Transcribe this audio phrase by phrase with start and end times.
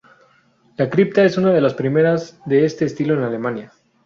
[0.77, 3.71] La cripta es una de las primeras de este estilo en Alemania.